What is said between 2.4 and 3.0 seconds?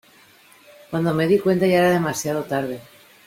tarde.